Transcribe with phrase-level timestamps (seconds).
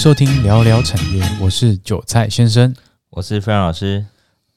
[0.00, 2.74] 收听聊聊产业，我是韭菜先生，
[3.10, 4.02] 我是飞扬老师。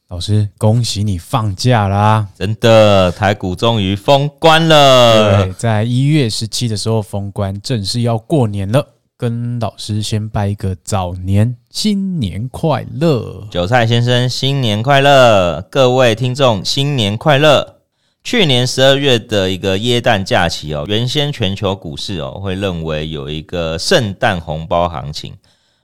[0.08, 2.26] 老师，恭喜你放假啦！
[2.34, 5.44] 真的，台股终于封关了。
[5.44, 8.88] 对，在一月十七的时候封关，正式要过年了。
[9.18, 13.46] 跟老师先拜一个早年，新年快乐！
[13.52, 15.62] 韭菜先生，新年快乐！
[15.70, 17.80] 各位听众，新年快乐！
[18.24, 25.36] 去年十二月的一个耶诞假期哦，原先全球股市哦会认为有一个圣诞红包行情，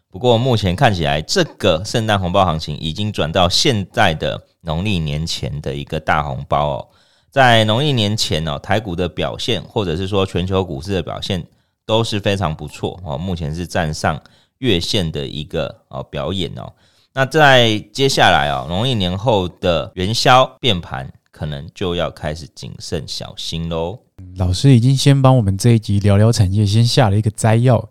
[0.10, 6.88] 不过目前看起来，这个圣诞红包行情已经转到现在的农历年前的一个大红包哦。
[7.30, 11.46] 在农历年前哦，台股的表现或者是说全球股市的表现
[11.86, 14.20] 都是非常不错哦，目前是站上
[14.60, 16.72] 月线的一个哦表演哦。
[17.14, 21.12] 那在接下来哦，农历年后的元宵变盘。
[21.32, 24.00] 可能就要开始谨慎小心喽。
[24.36, 27.90] 老师已经先帮我们这一集聊聊产业，先下了一个摘要。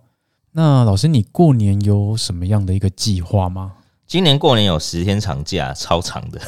[0.52, 3.74] 那老师，你过年有什么样的一个计划吗？
[4.06, 6.40] 今年过年有十天长假，超长的，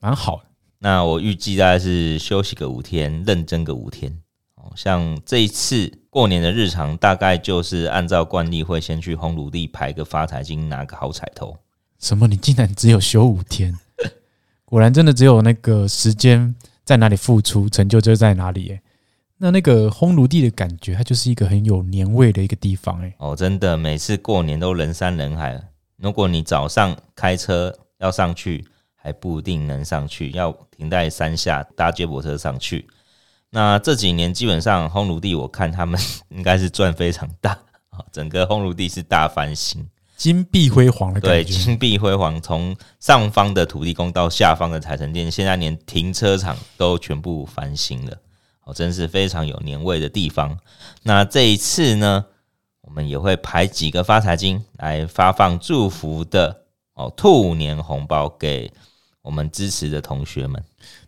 [0.00, 0.44] 蛮好的。
[0.80, 4.20] 那我预计大概是休息个五天，认真个五天。
[4.54, 11.56] 哦，像这一次过年的日常，大概就是按照惯例会先去红炉地排个发财金，拿个好彩头。
[11.98, 12.28] 什么？
[12.28, 13.76] 你竟然只有休五天？
[14.68, 18.70] 果然，真的只有那个时间在哪里付出，成就就在哪里。
[18.70, 18.82] 哎，
[19.38, 23.00] 那那个烘炉地的感觉，它就是一个很有年味的一个地方。
[23.00, 25.58] 哎，哦，真的，每次过年都人山人海。
[25.96, 28.62] 如果你早上开车要上去，
[28.94, 32.86] 还不一定能上去，要停在山下搭接驳车上去。
[33.48, 37.58] 那这几年基本上烘炉地，我看他们 应该是赚非常大，
[38.12, 39.88] 整个烘炉地是大翻新。
[40.18, 48.18] 金碧辉煌的感觉，对，金碧辉煌，从上方的土地公到下方的财神殿，现在连停车场都全部翻新了，
[48.64, 50.58] 哦，真是非常有年味的地方。
[51.04, 52.24] 那这一次呢，
[52.80, 56.64] 我们也会排几个发财金来发放祝福的
[56.94, 58.72] 哦，兔年红包给
[59.22, 60.60] 我们支持的同学们，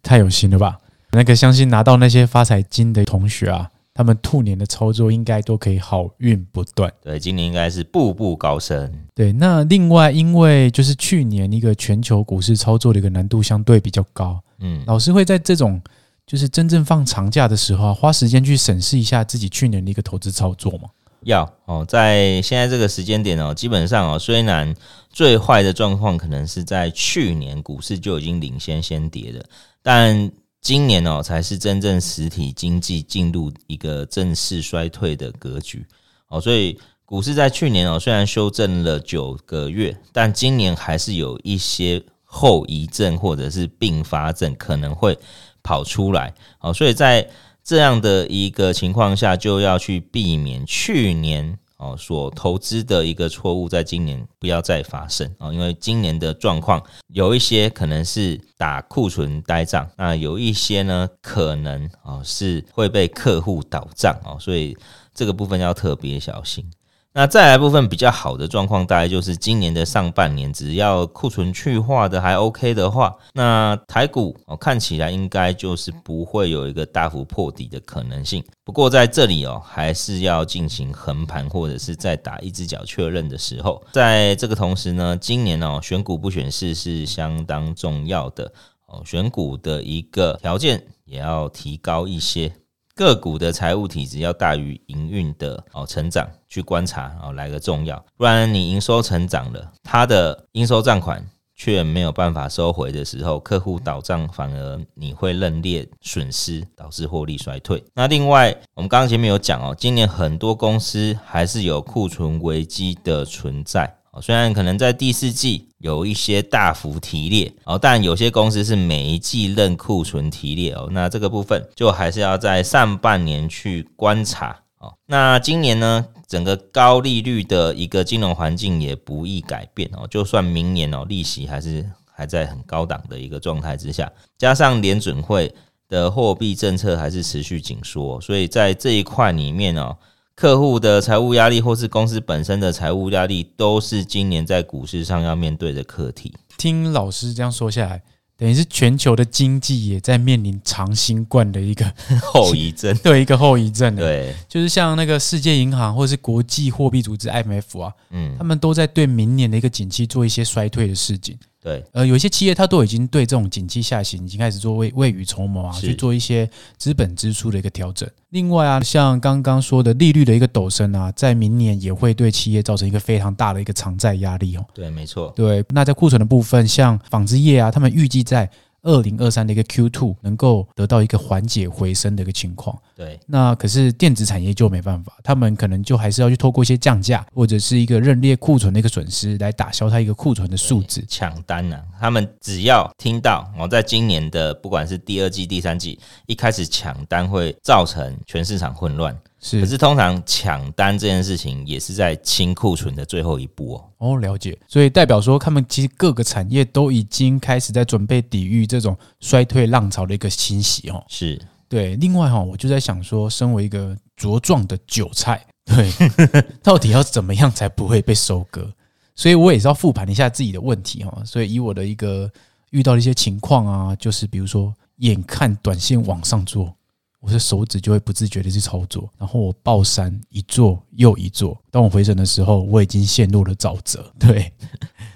[0.04, 0.78] 太有心了吧？
[1.10, 3.68] 那个相信拿到那些发财金的同学啊。
[4.00, 6.90] 他们兔年的操作应该都可以好运不断。
[7.02, 8.90] 对，今年应该是步步高升。
[9.14, 15.78] 对，那另外因为就是去年一个全球股市操作的一个难度相对比较高，嗯，老师会在这种
[16.26, 20.88] 就是真正放长假的时候啊，花时间去审视一下自己去年的一个投资操作吗？
[21.24, 24.74] 要哦，在现在这个时间点哦，基本上哦，虽然
[25.10, 29.44] 最坏的状况可能是在去年股市就已经领先先跌的，
[29.82, 35.86] 但今年哦，才是真正实体经济进入一个正式衰退的格局
[36.28, 45.18] 哦，所以股市在去年哦，虽然修正了九个月，但今年还是有一些后遗症或者是并发症可能会
[45.62, 47.28] 跑出来哦，所以在
[47.64, 51.58] 这样的一个情况下，就要去避免去年。
[51.80, 55.50] 哦，所投资的一个错误，在今年不要再发生啊！
[55.50, 64.76] 因为今年的状况有一些可能是打库存呆账，那有一些呢，可能啊是会被客户倒账啊，所以
[65.14, 66.70] 这个部分要特别小心。
[67.12, 78.44] 那再来部分比较好的状况，大概就是今年的上半年，只要库存去化的还 OK 的话，那台股哦看起来应该就是不会有一个大幅破底的可能性。
[78.64, 88.52] 不过在这里哦，还是要进行横盘或者是再打一只脚确认的时候，在这个同时呢，今年哦选股不选市是相当重要的
[88.86, 92.52] 哦，选股的一个条件也要提高一些。
[93.00, 107.82] 个股的财务体质要大于营运的哦成长，去观察哦来个重要，不然你营收成长了，它的应收账款却没有办法收回的时候，客户倒账反而你会认列损失，导致获利衰退。
[107.94, 113.90] 那另外，我们刚刚前面有讲哦，今年很多公司还是有库存危机的存在。
[114.20, 124.92] 虽然可能在第四季有一些大幅提列哦，但有些公司是每一季认库存提列哦，那这个部分就还是要在上半年去观察哦。
[125.06, 135.54] 那今年呢，整个高利率的一个金融环境也不易改变哦，就算明年哦，利息还是还在很高档的一个状态之下，加上联准会
[135.88, 139.96] 的货币政策还是持续紧缩，所以在这一块里面哦。
[140.40, 146.34] 客户的财务压力，或是公司本身的财务压力，都是今年在股市上要面对的课题。
[146.56, 148.00] 听老师这样说下来，
[148.38, 151.84] 等于是全球的经济也在面临长新冠的一个
[152.32, 153.94] 后遗症， 对一个后遗症。
[153.94, 161.38] 对，就是像那个世界银行或是国际货币组织 IMF 啊，嗯，他们都在对明年的一个景气做一些衰退的事情。
[161.62, 166.48] 对，呃，有一些企业它都已经对这种景气下行已经开始做未未雨绸缪啊，去做一些
[166.78, 168.08] 资本支出的一个调整。
[168.30, 174.64] 另外啊，像刚刚说的利率的一个陡升啊，在明年也会对企业造成一个非常大的一个偿债压力哦。
[174.72, 175.30] 对，没错。
[175.36, 178.50] 对，那在库存的部分，像纺织业啊，他们预计在
[178.82, 183.18] 二零二三的一个 Q two 能够得到一个缓解回升的一个情况，对。
[183.26, 191.84] 那可是电子产业就没办法，他们可能就还是要去透过一些降价或者是一个认列库存的一个损失来打消它一个库存的数字抢单呢、啊。
[192.00, 199.16] 他们只要听到我，在今年的不管是第二季、第三季一开始抢单会造成全市场混乱。
[199.42, 203.84] 是，可是通常抢单这件事情也是在清库存的最后一步哦。
[203.96, 204.56] 哦，了解。
[204.68, 211.02] 所以代表说，他们其实各个产业都已经开始在准备抵御这种衰退浪潮的一个侵袭哦。
[211.08, 211.96] 是对。
[211.96, 215.90] 另外哈，我就在想说，身为一个茁壮的韭菜，对，
[216.62, 218.70] 到底要怎么样才不会被收割？
[219.14, 221.22] 所以我也是要复盘一下自己的问题哈。
[221.24, 222.30] 所以以我的一个
[222.70, 226.74] 遇到的一些情况啊，就是比如说，眼看短线往上做。
[227.20, 231.56] 我的手指就会不自觉的去操作，然后我抱山一做又一做。
[231.70, 234.10] 当我回神的时候，我已经陷入了沼泽。
[234.18, 234.50] 对，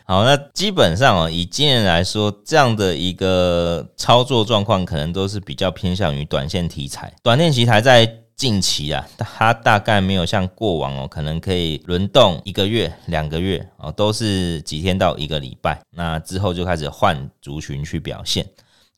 [0.04, 7.10] 好，那基本上哦，以今年来说，这样的一个操作状况，可能都是比较偏向于短线题材。
[7.22, 15.80] 短线题材在近期啊，它大概没有像过往哦，可能可以轮动一个月、两个月哦，都是几天到一个礼拜。
[15.90, 18.46] 那之后就开始换族群去表现。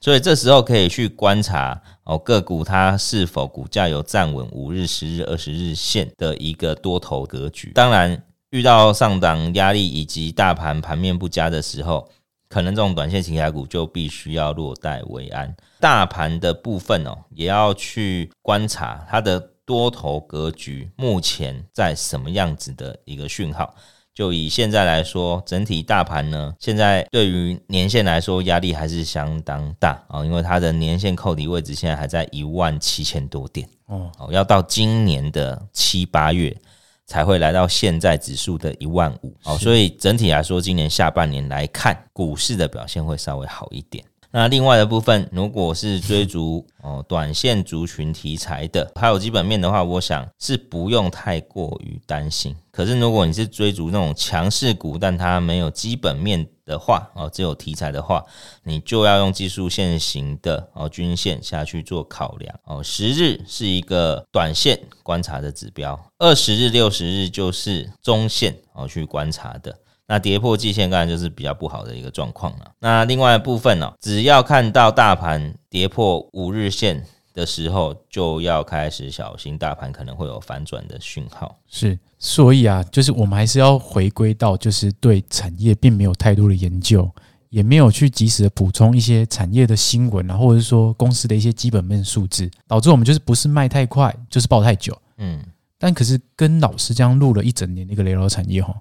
[0.01, 7.73] 所以这时候可以去观察哦，个股它是否股价有站稳五日、十日、二十日线的一个多头格局。
[7.75, 12.09] 当然，遇到上档压力以及大盘盘面不佳的时候，
[12.49, 15.53] 可能这种短线题材股就必须要落袋为安。
[15.81, 23.75] 大盘的部分哦，也要去观察它的多头格局目前在什么样子的一个讯号。
[24.17, 30.03] 就以现在来说，整体大盘呢，现在对于年线来说压力还是相当大。
[30.09, 36.57] 啊，因为它的年线扣底位置现在还在一万七千多点哦，要到今年的七八月
[37.05, 39.37] 才会来到现在指数的一万五。
[39.45, 44.03] 哦，所以整体来说，今年下半年来看，股市的表现会稍微好一点。
[44.31, 52.55] 那另外的部分，如果是追逐哦短线族群题材的，还有基本面的话，我想是不用太过于担心。
[52.71, 58.23] 可是如果你是追逐那种强势股，但它没有基本面的话，哦，只有题材的话，
[58.65, 62.83] 你就要用技术线型的哦均线下去做考量哦。
[62.83, 69.75] 十日是一个短线观察的指标，二十日、六十日就是中线哦去观察的。
[70.09, 72.73] 那跌破季线，当然就是比较不好的一个状况了。
[72.79, 77.05] 那另外一部分呢，只要看到大盘跌破五日线
[77.35, 81.59] 的时候，就要开始小心，大盘可能会有反转的讯号。
[81.67, 87.11] 是，所以啊，就是我们还是要回归到，就是对产业并没有太多的研究，
[87.51, 94.97] 也没有去及时的补充一些产业的新闻啊，或者是说公司的一些基本面数字，导致我们就是不是卖太快，就是抱太久。
[95.19, 95.45] 嗯，
[95.79, 98.73] 但可是跟老师这样录了一整年的一个雷老产业哈。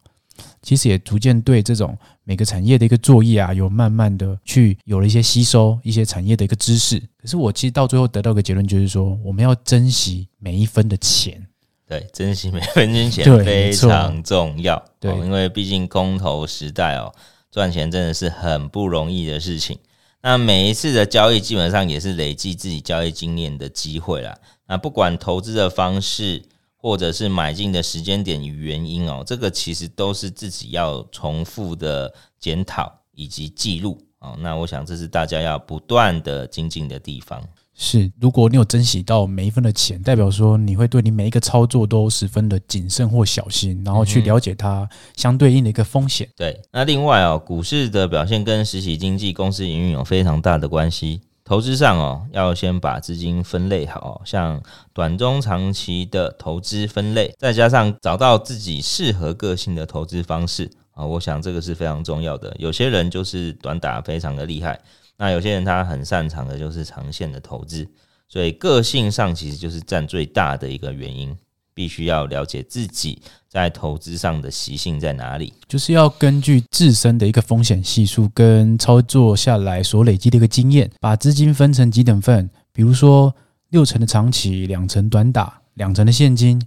[0.61, 6.99] 其实也逐渐对这种每个产业的一个作业啊，有慢慢的去有了一些吸收一些产业的一个知识。
[7.21, 11.45] 可是我其实到最后得到一个结论，就是说我们要珍惜每一分的钱。
[11.87, 14.83] 对，珍惜每分金钱非常重要。
[14.99, 17.13] 对，因为毕竟公投时代哦，
[17.51, 19.77] 赚钱真的是很不容易的事情。
[20.21, 24.35] 那每一次的交易基本上也是累积自己交易经验的机会啦。
[24.67, 26.43] 那不管投资的方式。
[26.85, 34.37] 或者是买进的时间点与原因哦，这个其实都是自己要重复的检讨以及记录哦。
[34.39, 37.41] 那我想这是大家要不断的精进的地方。
[37.73, 46.29] 是，如果你有珍惜到每一分的钱，代表说你会对你每一个操作都十分的谨慎或小心，然后去了解它相对应的一个风险。
[46.37, 51.21] 对，那另外哦，股市的表现跟实体经济、公司营运有非常大的关系。
[51.47, 54.59] 投资上哦，要先把资金分类好，像
[54.93, 62.55] 短中长期的投资分类，再加上找到自己适合个性的投资方式啊，我想这个是非常重要的。
[62.57, 64.81] 有些人就是短打非常的厉害，
[65.17, 67.87] 那有些人他很擅长的就是长线的投资，
[68.27, 71.37] 所以个性上其实就是占最大的一个原因。
[71.75, 83.35] 必须要了解自己在投资上的习性在哪里，就是要根据自身的一个风险系数跟操作下来所累积的一个经验，把资金分成几等份，比如说
[83.69, 86.61] 六成的长期，两成短打，两成的现金，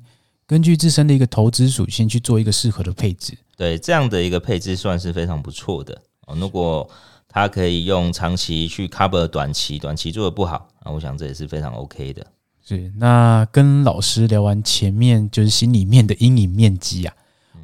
[0.47, 3.37] 根据自身的一个投资属性去做一个适合的配置。
[3.57, 6.37] 对，这样的一个配置算是非常不错的哦。
[6.37, 6.88] 如果
[7.27, 12.27] 他可以用长期去 cover 短期，短期做的不好，那我想这也是非常 OK 的。
[12.68, 17.14] 是，那跟老师聊完前面就是心里面的阴影面积啊，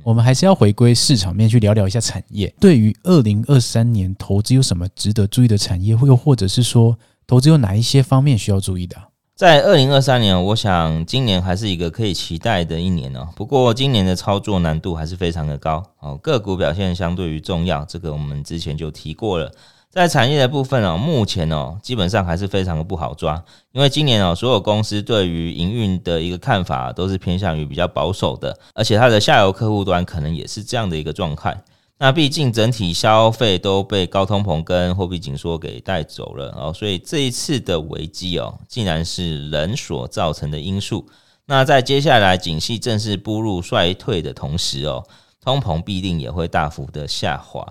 [0.02, 2.50] 我们还是要回归市场面去聊聊一下产业。
[2.58, 8.96] 对于二零二三年投资有什么值得注意的产业，或又或者是说投资有哪一些方面需要注意的？
[9.34, 13.28] 在二零二三年，我想今年还是一个可以期待的一年哦。
[13.36, 19.52] 不过今年的操作难度还是非常的高哦，个股表现相对于重要，这个我们之前就提过了。
[19.94, 31.56] 在产业的部分哦，目前哦基本上还是非常的不好抓，因为今年哦所有公司对于营运的一个看法都是偏向于比较保守的，而且它的下游客户端可能也是这样的一个状态。
[31.96, 41.06] 那毕竟整体消费都被高通膨跟货币紧缩给带走了哦，所以这一次的危机哦，竟然是人所造成的因素。
[41.46, 45.04] 那在接下来景气正式步入衰退的同时哦，
[45.40, 47.64] 通膨必定也会大幅的下滑。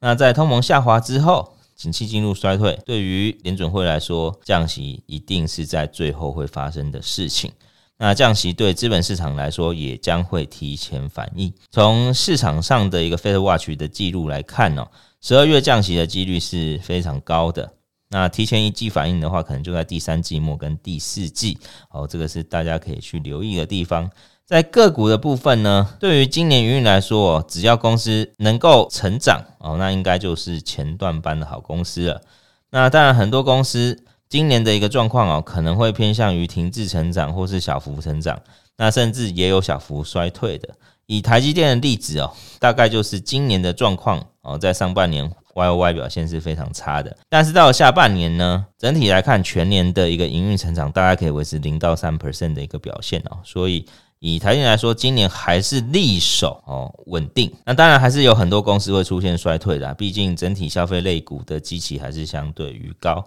[0.00, 7.52] 那在通膨下滑之后，景气进入衰退，对于联准会来说，降息一定是在最后会发生的事情。
[7.98, 11.52] 那降息对资本市场来说，也将会提前反应。
[11.70, 14.88] 从市场上的一个 Fed Watch 的记录来看哦，
[15.20, 17.72] 十二月降息的几率是非常高的。
[18.08, 21.58] 那提前一季反应的话，可能就在第三季末跟第四季。
[21.90, 24.10] 哦，这个是大家可以去留意的地方。
[24.48, 32.22] 在个股的部分呢，对于今年营运来说，只要公司能够成长哦，那应该就是前段班的好公司了。
[32.70, 38.40] 那当然，很多公司今年的一个状况哦，可能会偏向于停滞成长或是小幅成长，
[38.78, 40.70] 那甚至也有小幅衰退的。
[41.04, 53.84] 以台积电的例子哦，大概就是今年的状况哦，在上半年 YOY 表现是非常差的，但是到了下半年呢，整体来看全年的一个营运成长大概可以维持零到三 percent 的一个表现哦，所以。
[54.20, 57.54] 以台积电来说，今年还是力守哦稳定。
[57.64, 63.24] 那当然还是有很多公司会出现衰退的，毕竟整体消费类股的基期还是相对于高。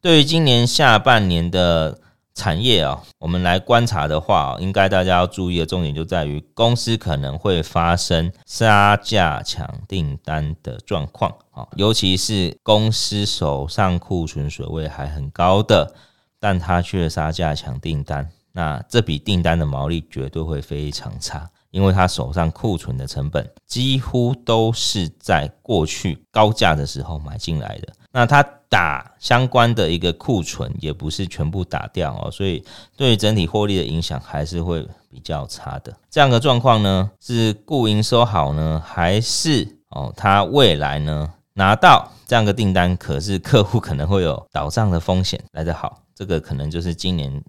[0.00, 1.98] 对于今年下半年的
[2.34, 15.94] 产业啊，我们来观察的话，应该大家要注意的重点就在于公司可能会发生杀价抢订单的状况啊，尤其是公司手上库存水位还很高的，
[16.38, 18.28] 但它却杀价抢订单。
[18.56, 27.92] 那这笔订单的毛利绝对会非常差，因为他手上库存的成本几乎都是在过去高价的时候买进来的。
[28.12, 32.64] 那他打相关的一个库存也不是全部打掉哦，所以
[32.96, 35.92] 对于整体获利的影响还是会比较差的。
[36.08, 46.02] 这样的状况呢，是顾营收好呢，还是哦他未来呢拿到这样的订单，可是客户可能会有倒账的风险来得好？
[46.14, 47.42] 这个可能就是今年。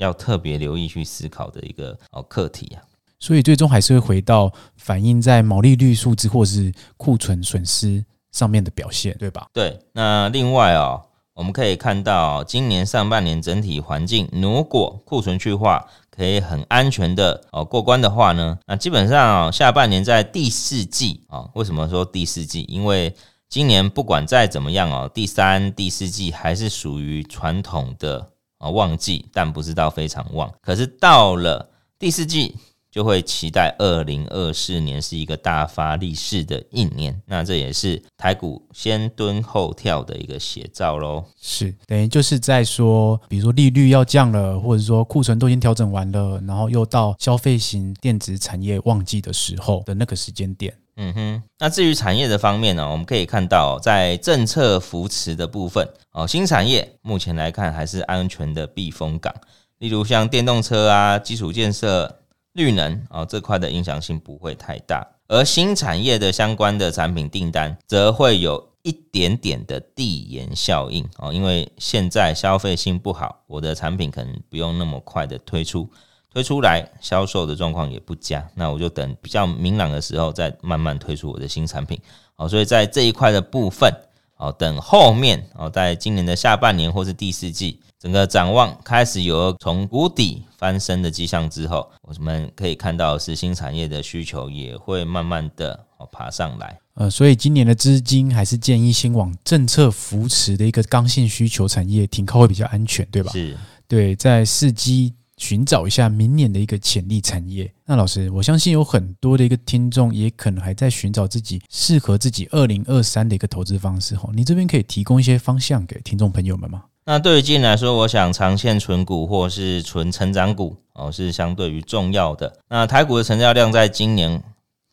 [0.00, 2.80] 要特别留意去思考的一个哦课题啊，
[3.18, 8.02] 所以最终还是会回到反映在毛利率数字或是库存损失
[8.32, 9.46] 上面的表现，对吧？
[9.52, 9.78] 对。
[9.92, 11.02] 那另外哦，
[11.34, 22.64] 我们可以看到今年上半年整体环境，如果库存去化可以很安全的哦过关的话呢，那基本上下半年在第四季啊，为什么说第四季？
[22.70, 23.14] 因为
[23.50, 28.30] 今年不管再怎么样哦，第三、第四季还是属于传统的。
[28.60, 30.52] 啊，旺季，但不知道非常旺。
[30.62, 32.54] 可是到了第四季，
[32.90, 37.18] 就会期待二零二四年是一个大发利市的一年。
[37.24, 41.24] 那这也是台股先蹲后跳的一个写照喽。
[41.40, 50.74] 是，等于就是在说，比如说利率要降了，或者说库存都已经调整完了，然后又到消费型电子产业旺季的时候的那个时间点。
[50.96, 59.34] 嗯哼，那至于产业的方面呢，我们可以看到，在政策扶持的部分，哦，新产业目前来看还是安全的避风港，
[59.78, 62.20] 例如像电动车啊、基础建设、
[62.52, 75.88] 绿能啊这块的影响性不会太大，而新产业的相关的产品订单则会有一点点的递延效应哦，因为现在消费性不好，我的产品可能不用那么快的推出。
[76.32, 82.00] 推出来销售的状况也不佳，那我就等比较明朗的时候再慢慢推出我的新产品。
[82.36, 83.92] 好，所以在这一块的部分，
[84.34, 96.78] 好，等后面哦，在今年的下半年或是第四季，整个展望开始有从谷底翻身的迹象之后，我们可以看到是新产业的需求也会慢慢的爬上来。
[96.94, 103.32] 呃，所以今年的资金还是建议先往政策扶持的一个刚性需求产业停靠会比较安全，对吧？
[103.32, 103.56] 是，
[103.88, 105.12] 对，在四季。
[105.40, 107.72] 寻找一下明年的一个潜力产业。
[107.86, 114.14] 那老师，我相信有很多的一个听众也可能还在寻找自己适合自己二零二三的一个投资方式。
[114.14, 116.84] 哈，你这边可以提供一些方向给听众朋友们吗？
[117.06, 122.58] 那对于今年来说，我想长线存股或是存成长股哦，是相对于重要的。
[122.68, 124.40] 那台股的成交量在今年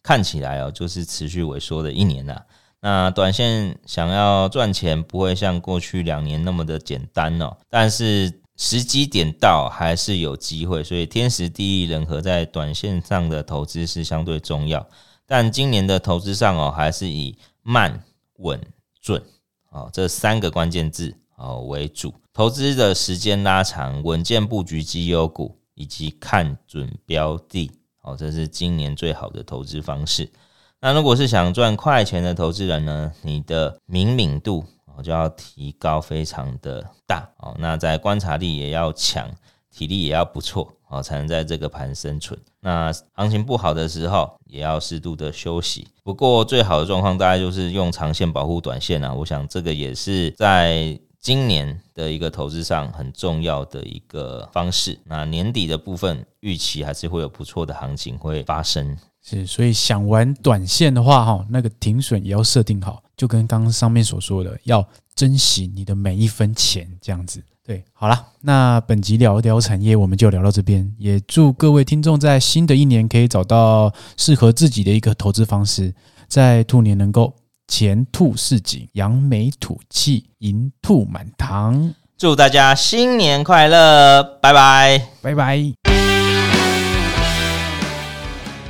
[0.01, 2.42] 看起来哦，就是持续萎缩的一年呐。
[2.80, 7.58] 那短线想要赚钱，不会像过去两年那么的简单哦。
[7.70, 14.86] 但是时机点到还是有机会，所以天时地利人和在短线上的投资是相对重要。
[15.28, 18.04] 但今年的投资上哦，还是以慢、
[18.38, 18.60] 稳、
[19.00, 19.22] 准
[19.70, 22.14] 哦这三个关键字哦为主。
[22.34, 27.70] 投资的时间拉长，稳健布局绩优股，以及看准标的
[28.02, 30.32] 哦，这是今年最好的投资方式。
[30.80, 34.66] 那如果是想赚快钱的投资人呢，你的灵敏度
[34.98, 37.56] 哦就要提高非常的大哦。
[37.60, 39.30] 那在观察力也要强，
[39.72, 42.38] 体力也要不错哦，才能在这个盘生存。
[42.60, 45.88] 那行情不好的时候，也要适度的休息。
[46.04, 49.13] 不过最好的状况，大概就是用长线保护短线啊。
[49.13, 54.98] 我想这个也是在今年的一个投资上很重要的一个方式。
[55.06, 58.98] 那年底的部分，预期还是会有不错的行情会发生。
[59.22, 67.44] 是，所以想玩短线的话，哈，那个停损也要设定好，就跟刚刚上面所说的，要珍惜你的每一分钱，这样子。
[67.66, 70.90] 对，好了，那本集聊聊产业，我们就聊到这边。
[70.98, 75.94] 也祝各位听众在新的一年可以找到适合自己的一个投资方式，
[76.30, 77.36] 在兔年能够
[77.68, 81.94] 前兔似锦，扬眉吐气，银兔满堂。
[82.18, 85.97] 祝大家新年快乐，拜拜，拜拜。